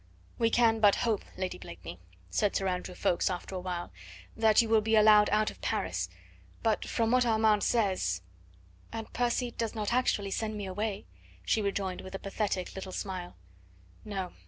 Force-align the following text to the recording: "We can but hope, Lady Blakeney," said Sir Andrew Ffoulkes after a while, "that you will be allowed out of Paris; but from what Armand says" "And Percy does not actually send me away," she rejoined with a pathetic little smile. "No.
"We 0.39 0.49
can 0.49 0.79
but 0.79 0.95
hope, 1.05 1.23
Lady 1.37 1.59
Blakeney," 1.59 1.99
said 2.31 2.55
Sir 2.55 2.67
Andrew 2.67 2.95
Ffoulkes 2.95 3.29
after 3.29 3.53
a 3.53 3.59
while, 3.59 3.91
"that 4.35 4.59
you 4.59 4.67
will 4.67 4.81
be 4.81 4.95
allowed 4.95 5.29
out 5.29 5.51
of 5.51 5.61
Paris; 5.61 6.09
but 6.63 6.83
from 6.85 7.11
what 7.11 7.23
Armand 7.23 7.61
says" 7.61 8.23
"And 8.91 9.13
Percy 9.13 9.51
does 9.51 9.75
not 9.75 9.93
actually 9.93 10.31
send 10.31 10.57
me 10.57 10.65
away," 10.65 11.05
she 11.45 11.61
rejoined 11.61 12.01
with 12.01 12.15
a 12.15 12.17
pathetic 12.17 12.73
little 12.73 12.91
smile. 12.91 13.35
"No. 14.03 14.33